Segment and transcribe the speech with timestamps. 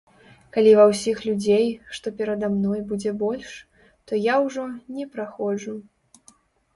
[0.55, 1.65] Калі ва ўсіх людзей,
[1.97, 3.51] што перада мной, будзе больш,
[4.09, 4.65] то я ўжо
[4.97, 5.75] не праходжу.